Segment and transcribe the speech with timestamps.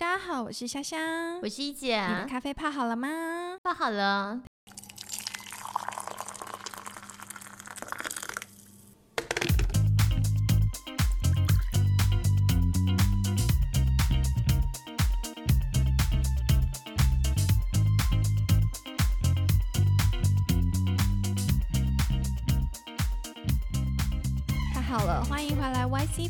[0.00, 3.58] 大家好，我是香香，我是一姐，你的咖啡泡好了吗？
[3.62, 4.40] 泡好了。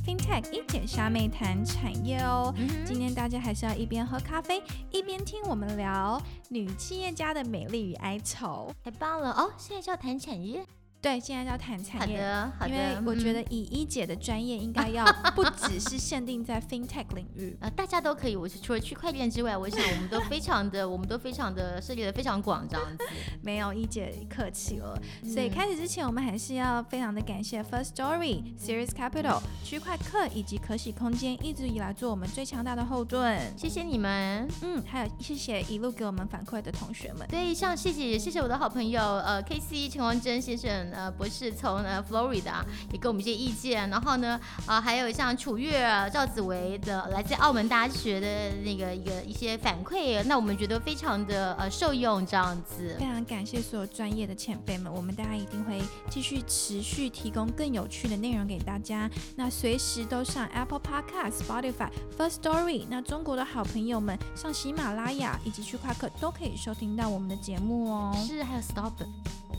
[0.07, 2.55] FinTech 一姐虾妹谈产业哦。
[2.87, 8.73] 今天大家还是要一边喝咖啡，一边听我们聊女企业家的美丽与哀愁。
[8.83, 9.53] 太棒了哦！
[9.59, 10.65] 现在就要谈产业，
[11.03, 12.19] 对，现在要谈产业。
[12.19, 12.71] 好的，好的。
[12.71, 15.05] 因为我觉得嗯以一姐的专业，应该要
[15.35, 17.57] 不只是限定在 FinTech 领域。
[17.61, 18.37] 呃，大家都可以。
[18.37, 23.05] 我是除了区块链之外，我想我们都非常的，我们都非常的涉猎的非常广，这样子。
[23.43, 33.41] 没有一姐客气了，所以嗯开始之前，我们还是要非常的感谢 First Story、Series Capital、区块客以及可喜空间一直以来做我们最强大的后盾。
[33.57, 34.47] 谢谢你们。
[34.63, 37.27] 嗯，还有谢谢一路给我们反馈的同学们。
[37.29, 53.05] 对，像谢谢谢谢我的好朋友呃 K C 陈王真先生呃博士从呃 Florida 也给我们一些意见，然后呢啊、还有像楚月赵子维的来自澳门大学的那个一个一些反馈，那我们觉得非常的呃受用这样子非。
[53.05, 59.11] 常感谢所有专业的前辈们，我们大家一定会继续持续提供更有趣的内容给大家。
[59.37, 62.87] 那随时都上 Apple Podcast、Spotify、First Story。
[62.89, 68.15] 那中国的好朋友们上喜马拉雅以及区块客都可以收听到我们的节目哦。
[68.27, 68.93] 是，还有 Stop，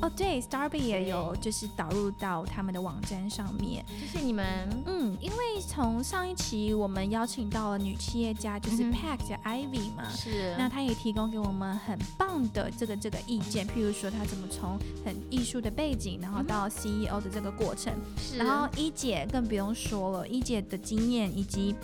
[0.01, 3.85] 哦，对，Starby 也有就是导入到他们的网站上面。
[3.99, 4.67] 谢谢你们。
[4.87, 10.09] 嗯，因为从上一期我们邀请到了女企业家，就是 Pack 的 Ivy 嘛。
[10.09, 21.75] 是，那她也提供给我们很棒的这个这个意见，譬如说她怎么从很艺术的背景，然后到 CEO 的这个过程，是，然后一姐更不用说了，一姐的经验以及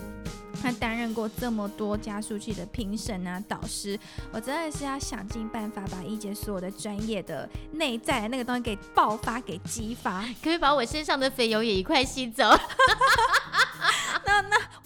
[0.61, 3.99] 他担任过这么多加速器的评审啊、导师，
[4.31, 10.25] 我真的是要想尽办法把一姐所有的专业的内在的那个东西给爆发、给激发。
[10.43, 12.49] 可以把我身上的肥油也一块吸走？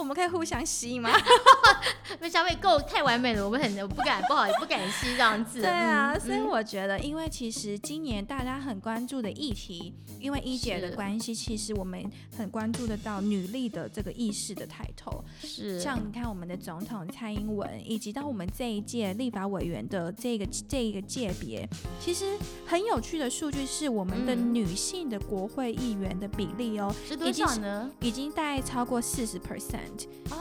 [0.01, 1.11] 我们可以互相吸吗？
[2.11, 5.61] 因为小美够太完美了，我们很不敢，不好不敢吸这样子。
[5.61, 12.03] 对啊，嗯所以我觉得，因为其实今年大家很关注的议题，因为一姐的关系，其实我们
[12.35, 15.23] 很关注得到女力的这个意识的抬头。
[15.43, 21.67] 是像你看我们的总统蔡英文，以及到我们这一届立法委员的这个这一个界别，
[21.99, 27.89] 其实很有趣的数据是我们的嗯女性的国会议员的比例哦，是多少呢？
[28.01, 29.90] 已经大概超过四十 percent，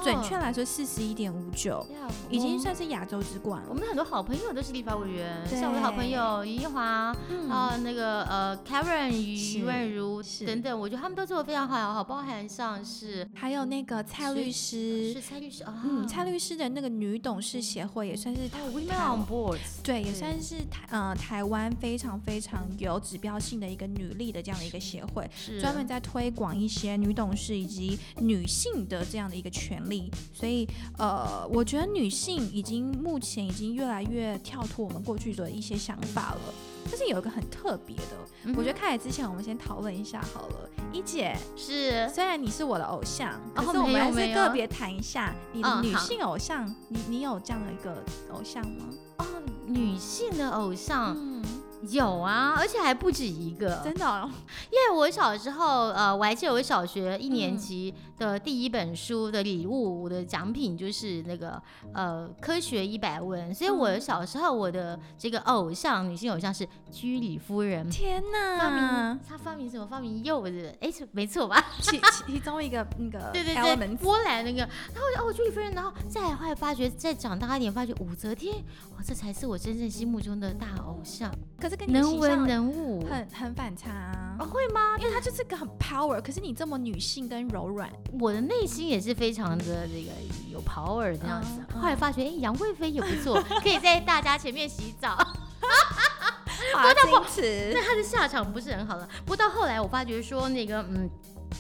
[0.03, 3.69] 准确来说四十一点五九，哦已经算是亚洲之冠了。
[3.69, 30.11] 我们很多好朋友都是立法委员，像我的好朋友余英华嗯啊，那个呃 Karen 是余润如是等等，我觉得他们都做的非常好，好包含上是还有那个蔡律师是，蔡律师啊，嗯，蔡律师的那个女董事协会也算是 Women on Board，对，也算是台呃台湾非常非常有指标性的一个女力的这样的一个协会，是专门在推广一些女董事以及女性的这样的一个权利。
[30.33, 30.69] 所以
[30.99, 36.41] 呃，我觉得女性已经目前已经越来越跳脱我们过去的一些想法了。
[36.89, 40.69] 但是有一个很特别的，嗯我觉得开始之前我们先讨论一下好了。
[40.93, 48.03] 一姐，是虽然你是我的偶像，可哦是我们还是个别谈一下你的女性偶像，你你有这样的一个
[48.33, 48.87] 偶像吗？
[49.19, 49.25] 哦，
[49.67, 51.45] 女性的偶像嗯，
[51.91, 54.29] 有啊，而且还不止一个，真的、哦，
[54.73, 61.61] 因为我小时候，呃，我还记得我小学一年嗯级的第一本书的礼物，我的奖品就是那个
[61.95, 67.89] 呃科学一百问，所以我嗯小时候我的这个偶像，女性偶像是居里夫人。
[67.89, 69.21] 天发哪明！
[69.27, 69.87] 她发明什么？
[69.87, 70.77] 发明柚子？
[70.83, 71.65] 哎，是没错吧？
[71.81, 78.55] 其其其中一个那个对对对波兰那个，然后哦，居里夫人，然后再来后来发觉，再长大一点，发觉武则天，
[78.97, 83.01] 哇，这才是我真正心目中的大偶像，可是跟你能文能武。
[83.07, 84.99] 很很反差啊哦，会吗？
[84.99, 90.11] 因为她就是个很 power，可是你这么女性跟柔软，我的内心也是非常的这个
[90.51, 91.61] 有 power 这样子。
[91.79, 95.17] 后来发觉，哎、杨贵妃也不错， 可以在大家前面洗澡。
[96.75, 99.09] 华矜持 但她的下场不是很好了。
[99.25, 101.09] 不过到后来，我发觉说那个，嗯。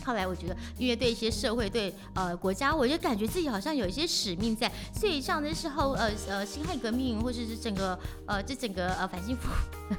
[0.04, 9.48] 后来我觉得，因为对一些社会、对呃国家，我就感觉自己好像有一些使命在，所以像那时候呃呃辛亥革命，或者是整个呃这整个呃反清复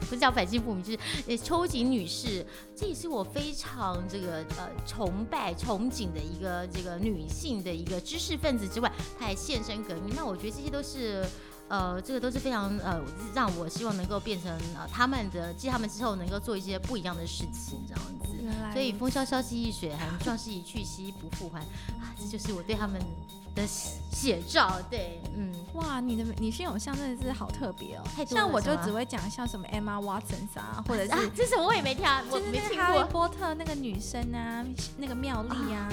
[0.02, 2.46] 不是叫反清复明，就是秋瑾女士，
[2.76, 10.14] 这也是我非常这个呃崇拜憧憬的一个这个女性的一个知识分子之外，她还献身革命。
[10.16, 11.26] 那我觉得这些都是。
[11.72, 13.02] 呃，这个都是非常呃，
[13.34, 18.28] 让我希望能够变成呃他们的，继他们之后能够做一些不一样的事情，这样子。
[18.74, 21.60] 所以风萧萧兮易水寒，壮士一去兮不复还
[22.02, 23.02] 啊，这就是我对他们
[23.56, 24.80] 的写照。
[24.90, 33.04] 对，嗯，哇，你的女性偶像真的是好特别哦，太多像我就只会讲像什么 Emma Watson 啊， 或者是啊，这什么我也没听啊，我没听过。
[33.06, 34.66] 波特那个女生啊，
[34.98, 35.88] 那个妙丽啊，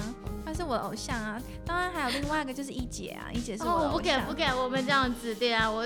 [0.45, 1.41] 她是我的偶像啊。
[1.65, 4.25] 当然还有另外一个就是一姐啊，一姐是我的哦，偶不敢。
[4.25, 5.85] 不敢，我们这样子，对啊，我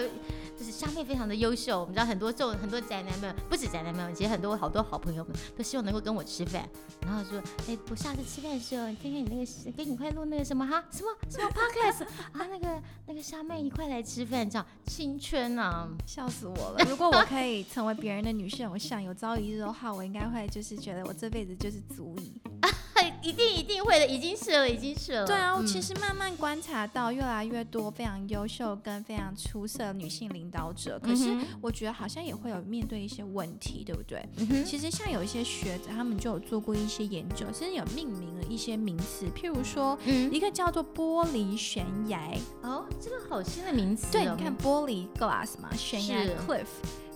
[0.64, 6.66] 就是虾妹非常的优秀，我们知道很多这种很多宅男们，不止宅男们，其实很多好多好朋友们都希望能够跟我吃饭，
[7.02, 7.38] 然后说，
[7.68, 16.86] 哎，我下次吃饭的时候，你看看你那个跟你快录那个什么哈，什么什么 podcast 啊，那个那个虾妹一块来吃饭，这样青春啊，笑死我了！
[16.90, 22.42] 如果我可以成为别人的女性偶像，有朝一日的话，我应该会就是觉得我这辈子就是足以。
[23.24, 25.26] 一定一定会的，已经是了，已经是了。
[25.26, 34.24] 对啊，我嗯其实慢慢观察到越来越多非常优秀跟非常出色的女性领导者，可是我觉得好像也会有面对一些问题，对不对？
[34.38, 42.20] 嗯其实像有一些学者，他们就有做过一些研究，甚至有命名了一些名词，譬如说嗯，一个叫做玻璃悬崖，
[42.62, 44.10] 哦，这个好新的名词、哦。
[44.12, 46.66] 对，你看玻璃 glass 嘛，悬崖 cliff。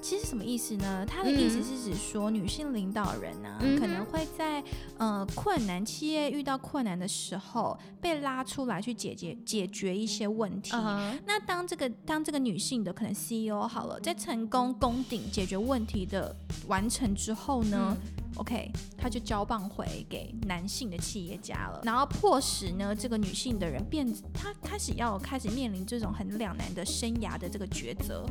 [0.08, 1.06] 其实什么意思呢？
[1.06, 4.64] 它的意思嗯是指说，女性领导人啊，嗯可能会在
[4.98, 10.72] 呃困难企业遇到困难的时候，被拉出来去解决解决一些问题。
[11.26, 16.34] 那当这个当这个女性的可能 CEO 好了，在成功攻顶解决问题的
[16.68, 17.94] 完成之后呢、
[18.44, 28.26] k 他就交棒回给男性的企业家了，然后迫使呢这个女性的人变，她开始要开始面临这种很两难的生涯的这个抉择。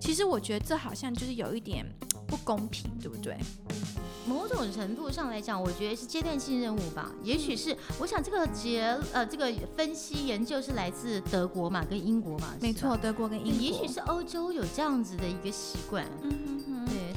[0.00, 1.84] 其实我觉得这好像就是有一点
[2.26, 3.36] 不公平，对不对？
[4.26, 7.10] 某种程度上来讲，我觉得是阶段性任务吧。
[7.22, 8.82] 也许是，我想这个结
[9.12, 12.94] 呃这个分析研究是来自德国嘛，跟英国嘛，没错，。
[12.98, 16.04] 德国跟英国，也许是欧洲有这样子的一个习惯。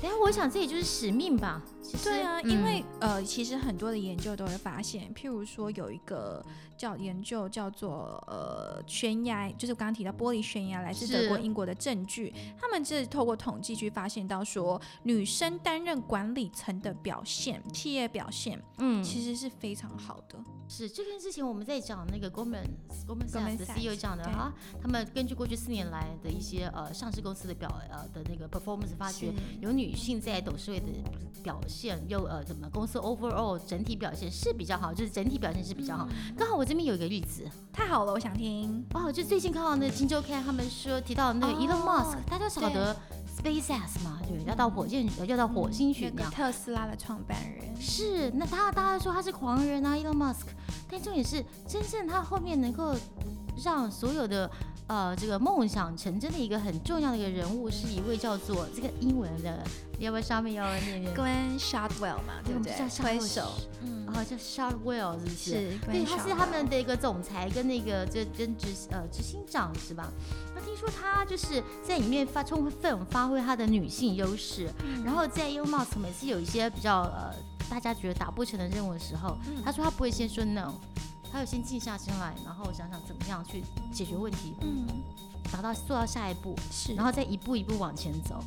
[0.01, 1.61] 但是我想这也就是使命吧。
[1.81, 6.43] 其实对啊，嗯因为呃，其实很多的研究都会发现，譬如说有一个
[6.81, 20.39] 叫研究叫做呃悬崖，就是我刚刚提到玻璃悬崖，来自德国、英国的证据，他们是透过统计去发现到说，女生担任管理层的表现，企业表现嗯，其实是非常好的。
[20.67, 22.63] 是这件事情我们在讲那个 Goldman
[23.05, 24.51] Goldman Goldman Sachs 的 Sachs，CEO 讲的对啊，
[24.81, 30.85] 他们根据过去四年来的一些呃上市公司的表呃的那个 performance 发觉，有女性在董事会的
[31.43, 36.07] 表现，又呃怎么公司 overall 整体表现是比较好，就是整体表现是比较好。
[36.09, 37.43] 嗯刚好我这边有一个例子。
[37.73, 38.85] 太好了，我想听。
[38.93, 42.95] 哦，就最近看到那个《金周刊》，他们说提到那个哦 Elon Musk，、大家晓得
[43.37, 46.31] SpaceX 嘛，对，要到火箭要到火星去那个。
[46.31, 50.45] 特斯拉的创办人，是，那他大家说他是狂人啊，Elon Musk，
[50.89, 52.95] 但重点是真正他后面能够
[53.61, 54.49] 让所有的
[54.87, 59.61] 呃这个梦想成真的一个很重要的一个人物，是一位叫做这个英文的，
[59.99, 62.71] 要不要上面要念念？Glenn Shotwell 嘛，对不对？
[62.71, 63.03] 我们叫？
[63.03, 63.51] 推 Shotwell 手，
[63.81, 65.71] 嗯，哦，叫 Shotwell 是不是？
[65.71, 70.11] 是对，他是他们的一个总裁跟那个这跟执呃执行长是吧？
[70.53, 77.33] 那听说他就是在里面发充分发挥他的女性优势，嗯然后在 Elon Musk 每次有一些比较呃
[77.69, 80.73] 大家觉得达不成的任务的时候，嗯他说他不会先说 no，
[81.31, 83.63] 他要先静下心来，然后想想怎么样去
[83.93, 84.85] 解决问题，嗯
[85.51, 88.41] 达到做到下一步，是，然后再一步一步往前走。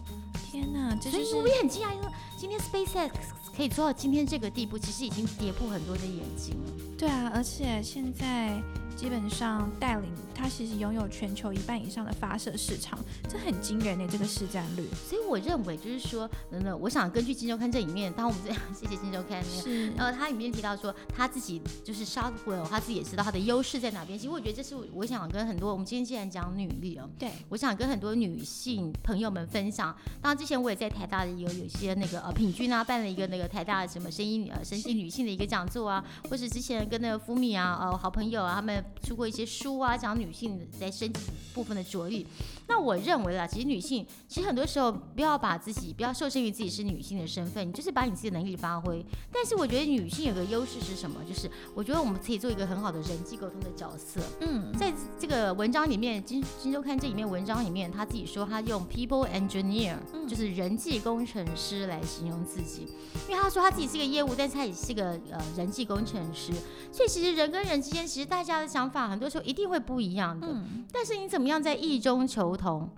[0.55, 2.06] 天哪，这就是所以我也很惊讶，因为
[2.37, 3.11] 今天 SpaceX
[3.56, 6.73] 可以做到今天这个地步，其实已经跌破很多的眼睛了。
[6.97, 8.62] 对啊，而且现在
[8.96, 12.99] 基本上带领它其实拥有全球一半以上的发射市场，
[13.29, 14.89] 这很惊人的这个市占率。
[15.08, 19.63] 所以我认为就是说，等等，我想根据《金周刊》这里面，当我们这样谢谢《金周刊》那个。
[19.63, 24.19] 是，呃，它里面提到说他自己就是 Shotwell，他自己也知道他的优势在哪边。
[24.19, 29.94] 其实我觉得这是我想跟很多我们今天既然讲女力哦，对，我想跟很多女性朋友们分享。
[30.20, 41.20] 当然之前我也在台大的有有一些那个呃品君啊办了一个那个台大的什么声音呃神奇女性的一个讲座啊，或是之前跟那个福米啊呃好朋友啊他们出过一些书啊，讲女性在身体
[41.53, 42.26] 部分的着力。
[42.67, 49.05] 那我认为啦，其实女性其实很多时候不要把自己不要受限于自己是女性的身份，你就是把你自己的能力发挥。
[49.31, 51.20] 但是我觉得女性有个优势是什么？
[51.29, 54.20] 就是我觉得我们可以做一个很好的人际沟通的角色。
[54.41, 62.88] 嗯，在这个文章里面，《金金周刊》这里面文章里面，他自己说他用 people engineer，、嗯就是人际工程师来形容自己，
[63.29, 66.50] 因为他说他自己是个业务，但是他也是个呃人际工程师，
[66.91, 72.91] 所以其实人跟人之间，其实大家的想法很多时候一定会不一样的，嗯，但是你怎么样在异中求同，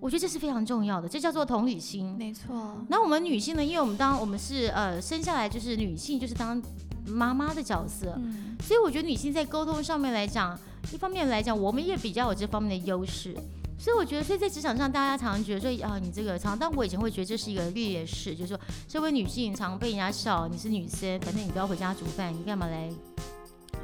[0.00, 2.16] 我觉得这是非常重要的，这叫做同理心。
[2.18, 3.62] 没错，那我们女性呢？
[3.62, 6.62] 因为我们当我们是呃生下来就是女性，就是当
[7.06, 10.58] 妈妈的角色，嗯，所以我觉得女性在沟通上面来讲，
[10.94, 13.36] 一方面来讲，我们也比较有这方面的优势。
[13.78, 22.88] 所以我觉得，所以在职场上，大家常常觉得说，啊，你这个常，但我以前会觉得这是一个劣势，就是说，身为女性，常被人家笑你是女生，反正你都要回家煮饭，你干嘛来？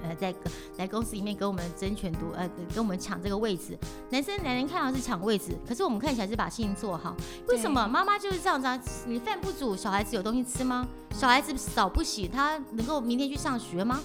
[0.02, 0.34] 呃，在
[0.76, 3.76] 来公司里面跟我们争权夺呃，跟我们抢这个位置。
[4.10, 7.16] 男生男人看到是抢位置，可是我们看起来是把事情做好。
[7.48, 8.80] 为什么妈妈就是这样子啊？
[9.06, 10.86] 你饭不煮，小孩子有东西吃吗？
[11.12, 14.00] 小孩子澡不洗，他能够明天去上学吗？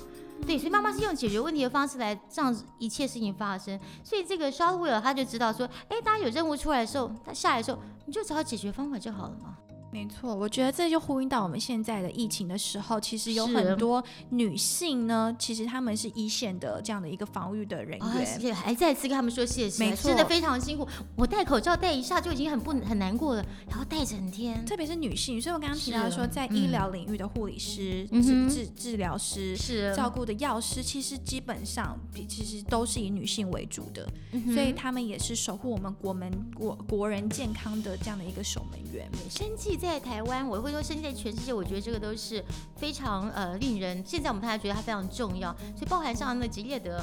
[0.46, 3.80] 对，所以妈妈是用解决问题的方式来让一切事情发生。
[4.04, 9.56] 所以这个 s h a r w i l l 他就知道说，哎，大家有任务出来的时候，他下来的时候，你就找到解决方法就好了嘛。
[9.94, 20.88] 没错，我觉得这就呼应到我们现在的疫情的时候，其实有很多女性呢，其实她们是一线的这样的一个防御的人员，还再次跟他们说谢谢，没错，真的非常辛苦。
[21.16, 25.40] 我戴口罩戴一下就已经很不很难过了，然后戴整天，特别是女性。
[25.40, 31.96] 所以我刚刚提到说，在医疗领域的护理师、治治治疗师、是照顾的药师，其实基本上
[32.28, 34.08] 其实都是以女性为主的，
[34.54, 39.08] 所以他们也是守护我们国门国国人健康的这样的一个守门员。
[39.30, 42.44] 生计在台湾，我会说生在全世界，我觉得这个都是
[42.76, 44.04] 非常呃令人。
[44.06, 47.02] 现在我们大家觉得它非常重要，所以包含上那个吉列德。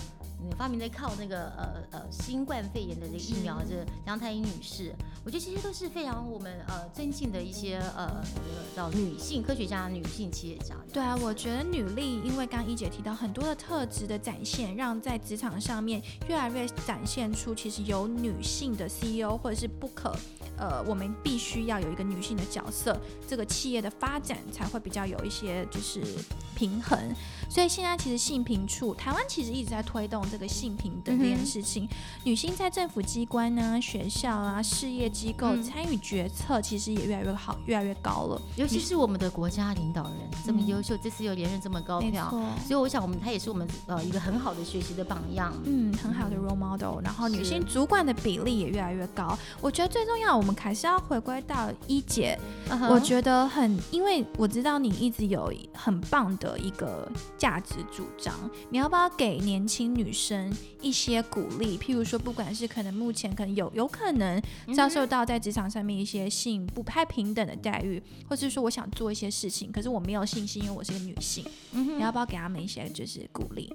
[0.56, 4.94] 发明在靠那个呃呃新冠肺炎的这个疫苗，这杨太英女士，
[5.24, 8.22] 我觉得这些都是非常我们呃尊敬的一些呃
[8.76, 10.74] 叫女性科学家、女性企业家。
[10.92, 20.14] 对啊，我觉得女力，因为刚一姐提到很多的特质的展现，让在职场上面越来越展现出其实有女性的 CEO 或者是不可
[20.56, 26.02] 呃，我们必须要有一个女性的角色，这个企业的发展才会比较有一些就是
[26.54, 26.98] 平衡。
[27.48, 31.88] 所以现在其实性平处，台湾其实一直在推动这个性平等这件事情。
[32.24, 38.40] 女性在政府机关呢、学校啊、事业机构参与决策，其实也越来越好、越来越高了。
[38.56, 40.12] 尤其是我们的国家领导人
[40.46, 42.30] 这么优秀，这次又连任这么高票，
[42.66, 45.52] 所以我想我们他也是我们呃一个很好的学习的榜样。
[45.64, 47.00] 嗯，很好的 role model。
[47.02, 49.36] 然后女性主管的比例也越来越高。
[49.60, 52.38] 我觉得最重要，我们还是要回归到一姐。
[52.88, 57.10] 我觉得很，因为我知道你一直有很棒的一个。
[57.38, 58.34] 价值主张，
[58.68, 61.78] 你要不要给年轻女生一些鼓励？
[61.78, 64.40] 譬如说，不管是可能目前可能有有可能
[64.74, 71.44] 遭受到在职场上面一些性不太平等的待遇，或者是说我想做一些事情，可是我没有信心，因为我是个女性。
[71.72, 73.72] 你要不要给他们一些就是鼓励？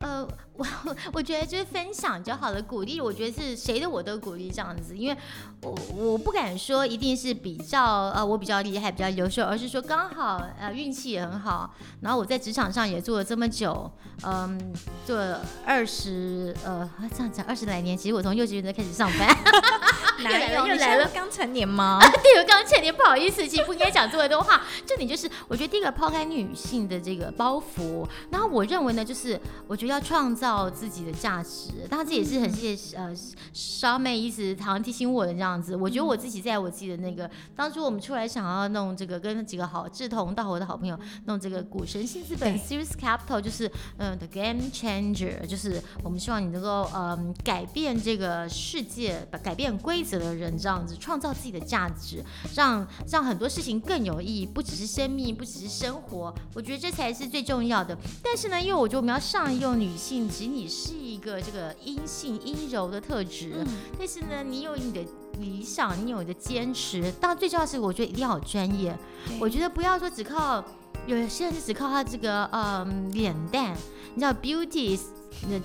[0.00, 0.66] 呃，我
[1.14, 5.16] 我觉得就是分享就好了，鼓励我觉得是谁的我都鼓励这样子，因为
[5.62, 13.90] 我我不敢说一定是比较呃我比较厉害比较优秀，而是说刚好呃运气也很好，然后我在职场上也做了这么久，
[14.22, 14.60] 嗯，
[15.06, 19.28] 做了二十呃这样讲二十来年，其实我从幼稚园就开始上班。
[20.18, 21.98] 又来了，又来了，刚成年吗？
[22.22, 24.62] 对，我刚成年，不好意思，其实不应该讲这么多话。
[24.86, 31.86] 重点就是，我觉得第一个抛开女性的这个包袱，然后我认为呢，就是我觉得要创造自己的价值。
[31.90, 33.14] 当然，这也是很谢谢呃
[33.52, 35.76] 烧妹一直常常提醒我的这样子。
[35.76, 50.05] 我觉得我自己在我自己的那个当初我们出来想要弄这个，跟几个好志同道合的好朋友弄这个股神性资本 （Series Capital），就是嗯 The Game Changer，就是我们希望你能够嗯改变这个世界，改变规。
[50.12, 57.96] 的人这样子创造自己的价值，让让很多事情更有意义，不只是生命，不只是生活，我觉得这才是最重要的。
[58.22, 63.64] 但是呢，因为我觉得我们要上用女性，即你是一个这个阴性阴柔的特质，
[63.98, 65.04] 但是呢，你有你的
[65.40, 68.96] 理想，你有你的坚持，当然最重要是我觉得一定要有专业。
[69.40, 70.64] 我觉得不要说只靠
[71.06, 73.76] 有些人是只靠他这个嗯脸蛋，
[74.14, 75.02] 你知道 beauty is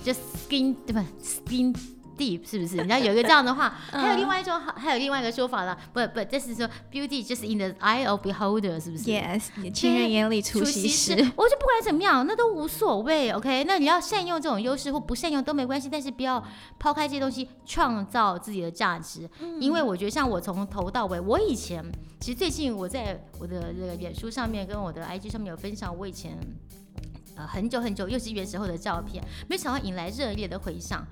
[0.06, 0.18] just
[0.48, 1.76] skin 对吧？skin
[2.18, 2.84] deep 是不是？
[2.84, 5.78] 你要有一个这样的话， 还有另外一种，还有另外一个说法了。
[5.94, 11.14] 不不，这是说 beauty just in the eye of beholder，是不是？Yes，情人眼里出西施。
[11.14, 13.32] 我就不管怎么样，那都无所谓。
[13.32, 16.44] OK，那你要善用这种优势或不善用都没关系，但是不要
[16.80, 19.30] 抛开这些东西，创造自己的价值。
[19.60, 21.84] 因为我觉得，像我从头到尾，我以前
[22.20, 26.38] 其实最近我在我的这个脸书上面跟我的 IG 上面有分享我以前
[27.36, 31.06] 呃很久很久幼稚园时候的照片，没想到引来热烈的回响。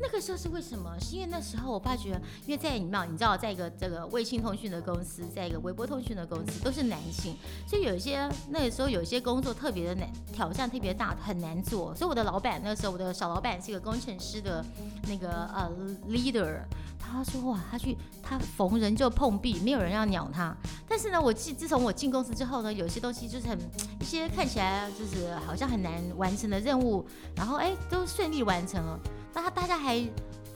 [0.00, 0.96] 那个时候是为什么？
[1.00, 7.36] 是因为那时候我爸觉得，因为在你们你知道，在一个这个卫星通讯的公司，在一个微波通讯的公司，都是男性，
[7.66, 11.94] 所以有一些那个时候有一些工作特别的难，挑战特别大，很难做。
[11.94, 14.64] 所以我的老板那个时候，我的小老板是一个工程师的
[15.08, 15.70] 那个呃
[16.08, 16.60] leader，
[16.98, 20.54] 他说哇，他去他逢人就碰壁，没有人要鸟他。
[20.88, 23.58] 但是呢，我自自从我进公司之后呢，有些东西就是很
[24.00, 28.98] 一些看起来就是好像很难完成的任务，然后哎都顺利完成了。
[29.34, 30.02] 那他大家还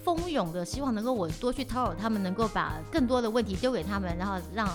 [0.04, 4.66] 蜂拥的希望能够我多去讨扰他们，能够把更多的问题丢给他们，然后让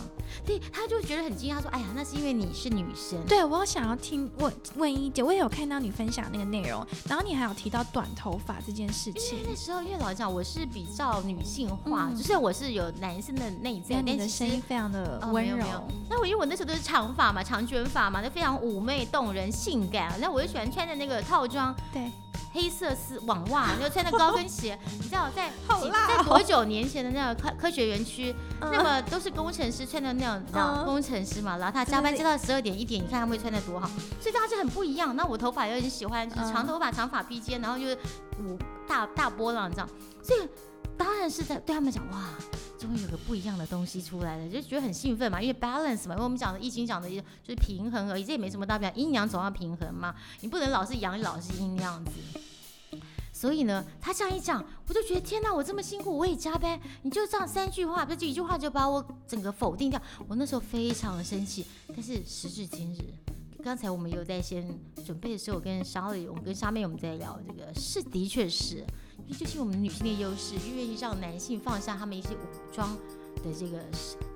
[0.46, 9.40] 对他就觉得很惊讶，他说：“哎呀，那是因为你是女生。”对我想要听问问一姐，我也有看到你分享那个内容，然后你还有提到短头发这件事情。
[9.48, 15.66] 那时候因为老实讲，我是比较女性化，就是我是有男生的内在，但你的声音非常的温柔。
[16.10, 20.14] 那我因为我那时候都是长发嘛，长卷发嘛，那非常妩媚动人、性感。
[20.20, 21.74] 那我就喜欢穿的那个套装。
[21.92, 22.12] 对。
[22.54, 25.50] 黑色丝网袜，就穿着高跟鞋，你知道在
[26.08, 33.90] 在多久年前的那个科科学园区，那么都是工程师穿的那种，知道工程师嘛，然后他加班加到十二点一点，你看他们会穿的多好，
[34.22, 35.16] 所以大家就很不一样。
[35.16, 37.98] 那我头发又很喜欢，就是长头发长发披肩，然后就是
[38.40, 38.58] 五
[38.88, 39.90] 大大波浪这样，
[40.22, 40.48] 所以
[40.98, 42.30] 当然是在对他们讲哇，
[42.80, 52.12] 终于有个不一样的东西出来了，就觉得很兴奋嘛，因为 balance 嘛，因为我们讲的易经讲的就是平衡而已，这也没什么大不了，阴阳总要平衡嘛，你不能老是阳，老是阴那样子。
[53.32, 60.02] 所以呢，他这样一讲，我就觉得天哪，我这么辛苦，我也加班，你就这样三句话，不就一句话就把我整个否定掉？
[60.28, 61.66] 我那时候非常的生气。
[61.90, 63.00] 但是时至今日，
[63.64, 68.86] 刚才我们有在先准备的时候，我跟沙里，我们跟沙妹我们在聊这个，是的确是，
[69.32, 72.96] 就是我们女性的优势，愿意让男性放下他们一些武装
[73.44, 73.80] 的这个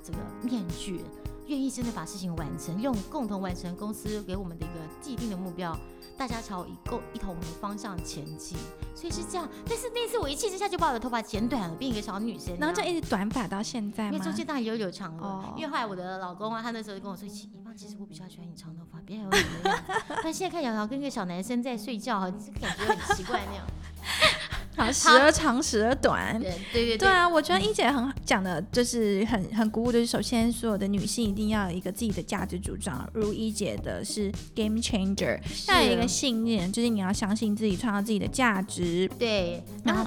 [0.03, 1.01] 这个面具，
[1.48, 5.77] 愿意真的把事情完成，用共同完成公司给我们的一个既定的目标。
[6.17, 8.58] 大家朝一共一同的方向前进，
[8.96, 9.48] 所以是这样。
[9.70, 19.84] 但是那次我一气之下就把我的头发剪短了，变一个小女生，然后就一直短发到现在因为中间当然有有长了，因为后来我的老公啊，他那时候就跟我说：“一芳，其实我比较喜欢你长头发，别有你的样。
[20.24, 23.63] ”但现在看瑶瑶跟一个小男生在睡觉，哈，感觉很奇怪那样。
[24.91, 26.39] 时而长，时而短。
[26.39, 26.98] 对对对。
[26.98, 39.10] 对啊，我觉得一姐很讲的，就是很很鼓舞，就是首先所有的女性一定要有一个自己的价值主张，如一姐的是 game changer，要有一个信念，就是你要相信自己，创造自己的价值。
[39.17, 40.05] 对，然后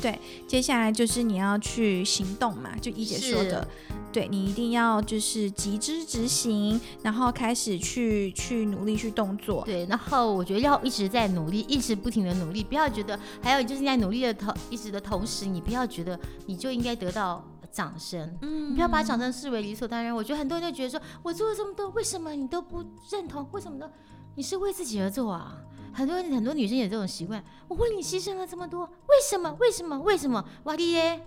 [0.00, 3.66] 对，接下来就是你要去行动嘛，就一姐说的。
[4.10, 9.62] 对你一定要就是急之执行，然后开始去去努力去动作。
[9.66, 18.34] 对，然后我觉得要一直在努力，一直不停的努力，不要觉得还有就是在努力的同一直的同时，你不要觉得你就应该得到掌声。
[18.40, 20.12] 嗯，你不要把掌声视为理所当然。
[20.12, 23.46] 我觉得很多人就觉得说，我做了这么多，为什么你都不认同？
[23.52, 23.88] 为什么呢？
[24.34, 25.54] 你是为自己而做啊。
[25.98, 29.52] 很多很多女生有这种习惯，我为你牺牲了这么多，为什么？
[29.58, 29.98] 为什么？
[29.98, 30.44] 为什么？
[30.62, 31.20] 哇哩耶！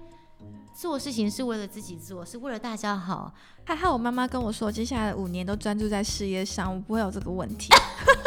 [0.73, 3.33] 做事情是为了自己做，是为了大家好。
[3.65, 7.67] 还好我妈妈跟我说，接下来五年都专注在事业上，我不会有这个问题。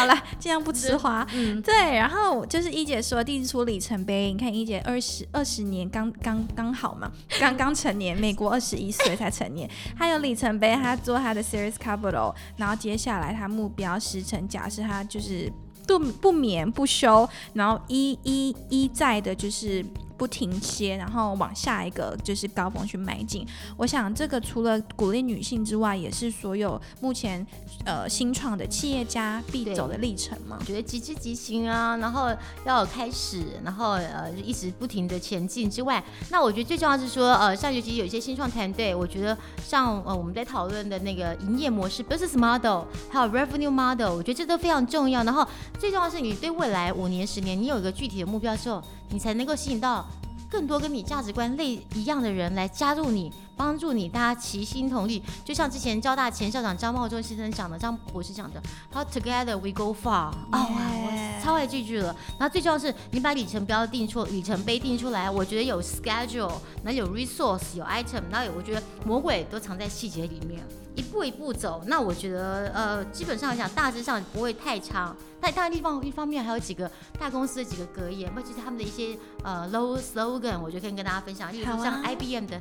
[0.00, 1.26] 好了，尽量不吃花。
[1.32, 1.74] 嗯，对。
[1.96, 4.32] 然后就是一姐说，第一次出里程碑。
[4.32, 15.52] 你看一姐二十二十年刚刚刚好嘛，刚刚成年，美国二十一岁才成年， 她有里程碑，她做她的 Series Capital，然后接下来她目标实成，假设她就是。
[15.86, 19.84] 不不眠不休，然后一一一再的，就是
[20.20, 23.46] 不停歇，然后往下一个就是高峰去迈进。
[23.78, 27.44] 我想这个除了鼓励女性之外，也是所有目前
[27.86, 30.58] 呃新创的企业家必走的历程嘛。
[30.60, 32.28] 我觉得极之极行啊，然后
[32.66, 45.24] 要有开始，然后呃一直不停的前进之外，那我觉得最重要是说呃上学期有一些新创团队，我觉得像呃我们在讨论的那个营业模式 business model，还有 revenue model，我觉得这都非常重要。
[45.24, 50.06] 然后最重要是你对未来五年、十年，你有一个具体的目标之后，你才能够吸引到
[50.48, 55.22] 更多跟你价值观类一样的人来加入你，帮助你，大家齐心同力。
[55.44, 60.30] 就像之前交大前校长张茂忠先生讲的，张博士讲的，他 Together we go far。
[60.50, 62.16] 哦，我超爱这句了。
[62.38, 66.50] 然后最重要是，你把里程标定出，里程碑定出来，我觉得有 schedule，
[66.82, 70.62] 然后有 resource，有 item，然后有我觉得魔鬼都藏在细节里面。
[70.96, 75.14] 一步一步走，那我觉得呃，基本上来讲，大致上不会太长。
[75.38, 81.52] 但大地方一方面还有几个大公司的几个格言，或者是他们的一些呃 low slogan，我觉得可以跟大家分享。
[81.52, 82.58] 例如像 IBM 的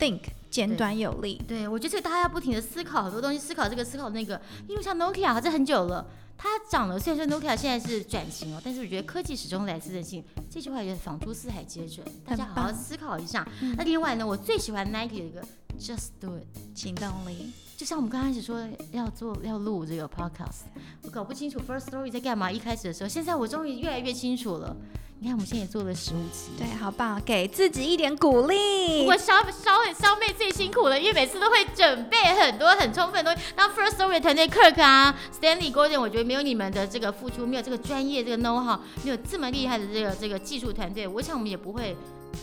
[0.00, 1.40] Think，Think 简短有力。
[1.46, 4.40] 对，我觉得这个大家要不停的思考很多东西，思考这个，思考那个。
[4.66, 6.06] 因为像 Nokia 这很久了，
[6.38, 10.24] 它涨了，虽然说 Nokia 现在是转型了，但是我觉得科技始终来自人性。
[10.48, 13.46] 这句话也仿出四海皆准，大家好好思考一下。
[13.76, 15.42] 那另外呢，我最喜欢 Nike 的一个。
[15.78, 16.44] Just do it，
[16.76, 17.52] 行动力。
[17.74, 20.64] 就像我们刚开始说要做要录这个 podcast，
[21.02, 22.52] 我搞不清楚 first story 在干嘛。
[22.52, 24.76] 一开始的时候，现在我终于越来越清楚了。
[25.22, 29.06] 你看，我们现在也做了十五期，对，好棒，给自己一点鼓励。
[29.06, 33.52] 我烧烧烧妹最辛苦了，因为每次都会准备很多很充分的东西。
[33.54, 41.94] 那 first story 团队 Kirk 啊，Stanley Gordon，我觉得没有你们的这个付出，没有这个专业这个 know how，没有这么厉害的这个这个技术团队，我想我们也不会。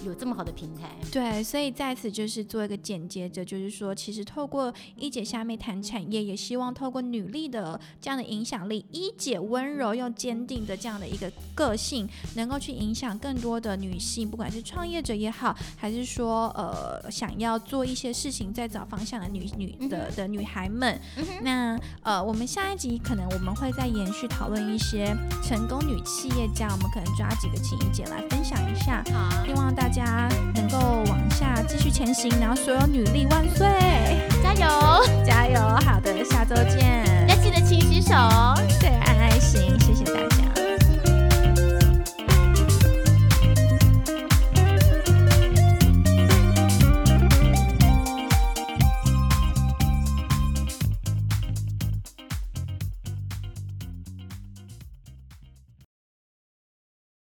[0.06, 0.90] 有这么好的平台。
[1.12, 21.00] 对，所以在此就是做一个简洁的，就是说，其实透过一姐下面谈产业，也希望透过女力的这样的影响力，一姐温柔又坚定的这样的一个个性，能够去影响更多的女性，不管是创业者也好，还是说呃想要做一些事情在找方向的女女的的女孩们。
[21.42, 29.04] 那呃，我们下一集可能我们会再延续讨论一些成功女企业家，我们可能抓几个请一姐来分享一下。
[29.14, 33.68] 好，希望大家能够往下继续前行，然后所有女力万岁，
[34.44, 35.26] 加油！
[35.26, 35.60] 加油！
[35.86, 38.56] 好的，下周见，要记得勤洗手哦。
[38.80, 40.47] 对，爱爱心，谢谢大家。